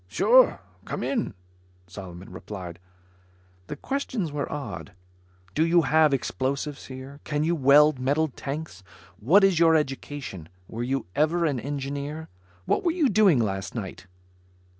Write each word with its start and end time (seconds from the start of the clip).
"Sure, 0.07 0.61
come 0.83 1.03
in," 1.03 1.35
Solomon 1.85 2.31
replied. 2.31 2.79
The 3.67 3.75
questions 3.75 4.31
were 4.31 4.51
odd: 4.51 4.93
Do 5.53 5.63
you 5.63 5.83
have 5.83 6.11
explosives 6.11 6.87
here? 6.87 7.19
Can 7.23 7.43
you 7.43 7.53
weld 7.55 7.99
metal 7.99 8.27
tanks? 8.29 8.81
What 9.19 9.43
is 9.43 9.59
your 9.59 9.75
education? 9.75 10.49
Were 10.67 10.81
you 10.81 11.05
ever 11.15 11.45
an 11.45 11.59
engineer? 11.59 12.29
What 12.65 12.83
were 12.83 12.89
you 12.89 13.09
doing 13.09 13.37
last 13.37 13.75
night? 13.75 14.07